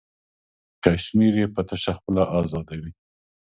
[0.83, 2.91] کشمیر یې په تشه خوله ازادوي.